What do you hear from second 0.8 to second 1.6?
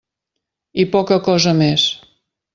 I poca cosa